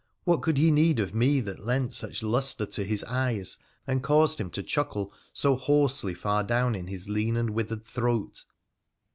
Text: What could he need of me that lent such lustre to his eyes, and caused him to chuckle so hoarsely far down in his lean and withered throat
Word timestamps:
What 0.23 0.41
could 0.41 0.57
he 0.57 0.71
need 0.71 0.99
of 0.99 1.13
me 1.13 1.41
that 1.41 1.63
lent 1.63 1.93
such 1.93 2.23
lustre 2.23 2.65
to 2.65 2.83
his 2.83 3.03
eyes, 3.03 3.59
and 3.85 4.01
caused 4.01 4.41
him 4.41 4.49
to 4.49 4.63
chuckle 4.63 5.13
so 5.31 5.55
hoarsely 5.55 6.15
far 6.15 6.43
down 6.43 6.73
in 6.73 6.87
his 6.87 7.07
lean 7.07 7.37
and 7.37 7.51
withered 7.51 7.85
throat 7.85 8.45